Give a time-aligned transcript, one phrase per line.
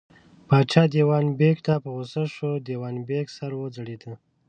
[0.47, 4.01] پاچا دېوان بېګ ته په غوسه شو، د دېوان بېګ سر وځړېد.